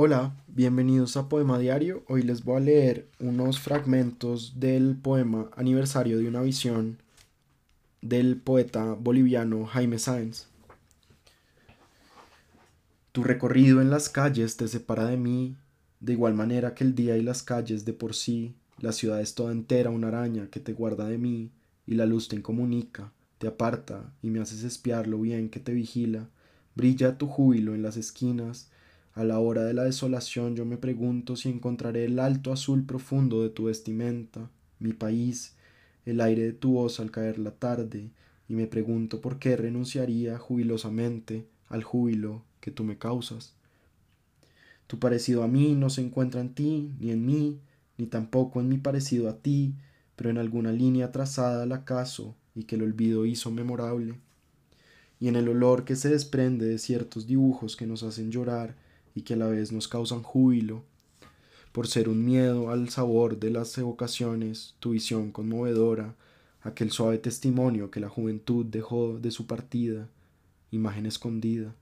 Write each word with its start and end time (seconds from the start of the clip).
Hola, 0.00 0.36
bienvenidos 0.46 1.16
a 1.16 1.28
Poema 1.28 1.58
Diario. 1.58 2.04
Hoy 2.06 2.22
les 2.22 2.44
voy 2.44 2.58
a 2.58 2.60
leer 2.60 3.08
unos 3.18 3.58
fragmentos 3.58 4.60
del 4.60 4.96
poema 4.96 5.50
Aniversario 5.56 6.18
de 6.18 6.28
una 6.28 6.40
visión 6.40 6.98
del 8.00 8.36
poeta 8.36 8.94
boliviano 8.94 9.66
Jaime 9.66 9.98
Sáenz. 9.98 10.46
Tu 13.10 13.24
recorrido 13.24 13.80
en 13.80 13.90
las 13.90 14.08
calles 14.08 14.56
te 14.56 14.68
separa 14.68 15.04
de 15.04 15.16
mí, 15.16 15.56
de 15.98 16.12
igual 16.12 16.34
manera 16.34 16.74
que 16.74 16.84
el 16.84 16.94
día 16.94 17.16
y 17.16 17.22
las 17.24 17.42
calles 17.42 17.84
de 17.84 17.92
por 17.92 18.14
sí, 18.14 18.54
la 18.78 18.92
ciudad 18.92 19.20
es 19.20 19.34
toda 19.34 19.50
entera 19.50 19.90
una 19.90 20.06
araña 20.06 20.46
que 20.48 20.60
te 20.60 20.74
guarda 20.74 21.08
de 21.08 21.18
mí, 21.18 21.50
y 21.88 21.96
la 21.96 22.06
luz 22.06 22.28
te 22.28 22.36
incomunica, 22.36 23.12
te 23.38 23.48
aparta 23.48 24.12
y 24.22 24.30
me 24.30 24.38
haces 24.38 24.62
espiar 24.62 25.08
lo 25.08 25.20
bien 25.20 25.48
que 25.48 25.58
te 25.58 25.72
vigila, 25.72 26.28
brilla 26.76 27.18
tu 27.18 27.26
júbilo 27.26 27.74
en 27.74 27.82
las 27.82 27.96
esquinas, 27.96 28.70
a 29.18 29.24
la 29.24 29.40
hora 29.40 29.64
de 29.64 29.74
la 29.74 29.82
desolación 29.82 30.54
yo 30.54 30.64
me 30.64 30.76
pregunto 30.76 31.34
si 31.34 31.48
encontraré 31.48 32.04
el 32.04 32.20
alto 32.20 32.52
azul 32.52 32.84
profundo 32.84 33.42
de 33.42 33.50
tu 33.50 33.64
vestimenta, 33.64 34.48
mi 34.78 34.92
país, 34.92 35.56
el 36.06 36.20
aire 36.20 36.44
de 36.44 36.52
tu 36.52 36.74
voz 36.74 37.00
al 37.00 37.10
caer 37.10 37.40
la 37.40 37.50
tarde, 37.50 38.10
y 38.48 38.54
me 38.54 38.68
pregunto 38.68 39.20
por 39.20 39.40
qué 39.40 39.56
renunciaría 39.56 40.38
jubilosamente 40.38 41.48
al 41.66 41.82
júbilo 41.82 42.44
que 42.60 42.70
tú 42.70 42.84
me 42.84 42.96
causas. 42.96 43.56
Tu 44.86 45.00
parecido 45.00 45.42
a 45.42 45.48
mí 45.48 45.74
no 45.74 45.90
se 45.90 46.00
encuentra 46.00 46.40
en 46.40 46.54
ti, 46.54 46.92
ni 47.00 47.10
en 47.10 47.26
mí, 47.26 47.58
ni 47.96 48.06
tampoco 48.06 48.60
en 48.60 48.68
mi 48.68 48.78
parecido 48.78 49.28
a 49.28 49.38
ti, 49.38 49.74
pero 50.14 50.30
en 50.30 50.38
alguna 50.38 50.70
línea 50.70 51.10
trazada 51.10 51.64
al 51.64 51.72
acaso 51.72 52.36
y 52.54 52.62
que 52.64 52.76
el 52.76 52.84
olvido 52.84 53.26
hizo 53.26 53.50
memorable, 53.50 54.14
y 55.18 55.26
en 55.26 55.34
el 55.34 55.48
olor 55.48 55.84
que 55.84 55.96
se 55.96 56.08
desprende 56.08 56.66
de 56.66 56.78
ciertos 56.78 57.26
dibujos 57.26 57.74
que 57.74 57.88
nos 57.88 58.04
hacen 58.04 58.30
llorar 58.30 58.76
y 59.18 59.22
que 59.22 59.34
a 59.34 59.36
la 59.36 59.48
vez 59.48 59.72
nos 59.72 59.88
causan 59.88 60.22
júbilo, 60.22 60.84
por 61.72 61.88
ser 61.88 62.08
un 62.08 62.24
miedo 62.24 62.70
al 62.70 62.88
sabor 62.88 63.40
de 63.40 63.50
las 63.50 63.76
evocaciones, 63.76 64.76
tu 64.78 64.90
visión 64.90 65.32
conmovedora, 65.32 66.14
aquel 66.62 66.92
suave 66.92 67.18
testimonio 67.18 67.90
que 67.90 67.98
la 67.98 68.08
juventud 68.08 68.64
dejó 68.64 69.18
de 69.18 69.32
su 69.32 69.48
partida, 69.48 70.08
imagen 70.70 71.04
escondida, 71.04 71.74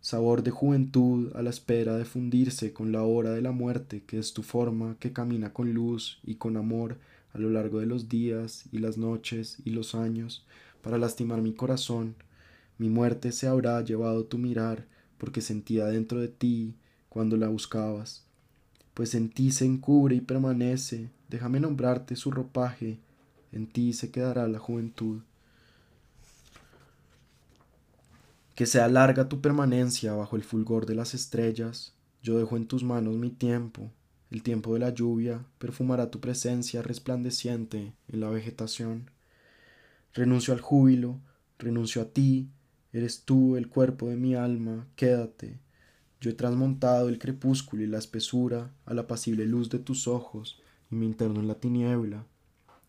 sabor 0.00 0.44
de 0.44 0.52
juventud 0.52 1.34
a 1.34 1.42
la 1.42 1.50
espera 1.50 1.96
de 1.96 2.04
fundirse 2.04 2.72
con 2.72 2.92
la 2.92 3.02
hora 3.02 3.30
de 3.30 3.42
la 3.42 3.50
muerte, 3.50 4.04
que 4.06 4.20
es 4.20 4.32
tu 4.32 4.44
forma 4.44 4.96
que 5.00 5.12
camina 5.12 5.52
con 5.52 5.74
luz 5.74 6.20
y 6.22 6.36
con 6.36 6.56
amor 6.56 6.98
a 7.32 7.38
lo 7.38 7.50
largo 7.50 7.80
de 7.80 7.86
los 7.86 8.08
días 8.08 8.66
y 8.70 8.78
las 8.78 8.96
noches 8.96 9.58
y 9.64 9.70
los 9.70 9.96
años, 9.96 10.46
para 10.82 10.98
lastimar 10.98 11.42
mi 11.42 11.52
corazón, 11.52 12.14
mi 12.78 12.90
muerte 12.90 13.32
se 13.32 13.48
habrá 13.48 13.82
llevado 13.82 14.24
tu 14.24 14.38
mirar, 14.38 14.86
porque 15.18 15.40
sentía 15.40 15.86
dentro 15.86 16.20
de 16.20 16.28
ti 16.28 16.74
cuando 17.08 17.36
la 17.36 17.48
buscabas. 17.48 18.24
Pues 18.94 19.14
en 19.14 19.30
ti 19.30 19.52
se 19.52 19.64
encubre 19.64 20.16
y 20.16 20.20
permanece, 20.20 21.10
déjame 21.28 21.60
nombrarte 21.60 22.16
su 22.16 22.30
ropaje, 22.30 22.98
en 23.52 23.66
ti 23.66 23.92
se 23.92 24.10
quedará 24.10 24.48
la 24.48 24.58
juventud. 24.58 25.20
Que 28.54 28.66
sea 28.66 28.88
larga 28.88 29.28
tu 29.28 29.40
permanencia 29.40 30.14
bajo 30.14 30.34
el 30.34 30.42
fulgor 30.42 30.86
de 30.86 30.94
las 30.96 31.14
estrellas, 31.14 31.94
yo 32.22 32.38
dejo 32.38 32.56
en 32.56 32.66
tus 32.66 32.82
manos 32.82 33.14
mi 33.14 33.30
tiempo, 33.30 33.92
el 34.30 34.42
tiempo 34.42 34.74
de 34.74 34.80
la 34.80 34.90
lluvia 34.90 35.44
perfumará 35.58 36.10
tu 36.10 36.20
presencia 36.20 36.82
resplandeciente 36.82 37.94
en 38.08 38.20
la 38.20 38.28
vegetación. 38.28 39.10
Renuncio 40.12 40.52
al 40.52 40.60
júbilo, 40.60 41.20
renuncio 41.58 42.02
a 42.02 42.06
ti, 42.06 42.50
Eres 42.92 43.22
tú 43.24 43.56
el 43.56 43.68
cuerpo 43.68 44.08
de 44.08 44.16
mi 44.16 44.34
alma, 44.34 44.86
quédate. 44.96 45.58
Yo 46.20 46.30
he 46.30 46.34
transmontado 46.34 47.08
el 47.08 47.18
crepúsculo 47.18 47.82
y 47.82 47.86
la 47.86 47.98
espesura 47.98 48.72
a 48.86 48.94
la 48.94 49.02
apacible 49.02 49.44
luz 49.44 49.68
de 49.68 49.78
tus 49.78 50.08
ojos 50.08 50.60
y 50.90 50.96
me 50.96 51.04
interno 51.04 51.40
en 51.40 51.48
la 51.48 51.54
tiniebla. 51.56 52.24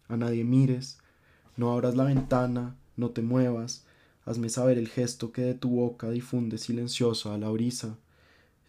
A 0.07 0.17
nadie 0.17 0.43
mires, 0.43 0.99
no 1.57 1.71
abras 1.73 1.95
la 1.95 2.05
ventana, 2.05 2.77
no 2.95 3.09
te 3.11 3.21
muevas, 3.21 3.85
hazme 4.25 4.49
saber 4.49 4.77
el 4.77 4.87
gesto 4.87 5.31
que 5.31 5.41
de 5.41 5.53
tu 5.53 5.69
boca 5.69 6.09
difunde 6.09 6.57
silenciosa 6.57 7.33
a 7.33 7.37
la 7.37 7.49
brisa. 7.49 7.97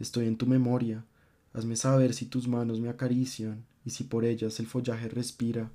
Estoy 0.01 0.27
en 0.27 0.37
tu 0.37 0.47
memoria, 0.47 1.05
hazme 1.53 1.77
saber 1.77 2.13
si 2.13 2.27
tus 2.27 2.49
manos 2.49 2.81
me 2.81 2.89
acarician 2.89 3.65
y 3.85 3.91
si 3.91 4.05
por 4.05 4.25
ellas 4.25 4.59
el 4.59 4.67
follaje 4.67 5.09
respira, 5.09 5.71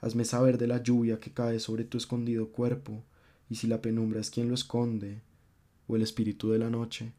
hazme 0.00 0.24
saber 0.24 0.58
de 0.58 0.66
la 0.66 0.82
lluvia 0.82 1.20
que 1.20 1.32
cae 1.32 1.60
sobre 1.60 1.84
tu 1.84 1.98
escondido 1.98 2.48
cuerpo, 2.48 3.04
y 3.50 3.56
si 3.56 3.66
la 3.66 3.80
penumbra 3.80 4.20
es 4.20 4.30
quien 4.30 4.48
lo 4.48 4.54
esconde, 4.54 5.20
o 5.86 5.96
el 5.96 6.02
espíritu 6.02 6.50
de 6.50 6.58
la 6.58 6.70
noche, 6.70 7.12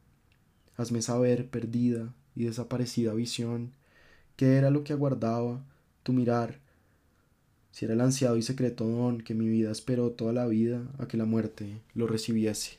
hazme 0.78 1.01
saber, 1.01 1.50
perdida 1.50 2.13
y 2.35 2.45
desaparecida 2.45 3.13
visión, 3.13 3.73
qué 4.35 4.56
era 4.56 4.69
lo 4.69 4.84
que 4.84 4.94
aguardaba 4.94 5.63
tu 6.03 6.13
mirar, 6.13 6.59
si 7.72 7.85
era 7.85 7.94
el 7.94 8.01
ansiado 8.01 8.38
y 8.38 8.41
secreto 8.41 8.85
don 8.85 9.22
que 9.22 9.34
mi 9.34 9.47
vida 9.47 9.72
esperó 9.72 10.12
toda 10.12 10.34
la 10.34 10.47
vida 10.47 10.81
a 10.97 11.07
que 11.07 11.17
la 11.17 11.25
muerte 11.25 11.81
lo 11.94 12.07
recibiese. 12.07 12.78